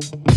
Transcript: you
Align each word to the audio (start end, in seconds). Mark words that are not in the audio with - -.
you 0.00 0.29